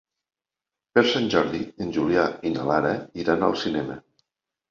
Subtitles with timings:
[0.95, 2.93] Per Sant Jordi en Julià i na Lara
[3.25, 3.99] iran al cinema.